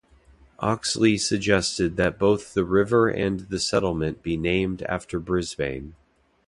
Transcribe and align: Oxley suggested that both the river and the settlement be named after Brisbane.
Oxley 0.57 1.15
suggested 1.15 1.95
that 1.95 2.17
both 2.17 2.55
the 2.55 2.65
river 2.65 3.07
and 3.07 3.41
the 3.41 3.59
settlement 3.59 4.23
be 4.23 4.35
named 4.35 4.81
after 4.89 5.19
Brisbane. 5.19 5.93